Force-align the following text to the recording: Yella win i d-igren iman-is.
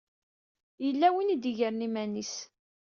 Yella 0.85 1.07
win 1.13 1.33
i 1.35 1.37
d-igren 1.37 1.85
iman-is. 1.87 2.35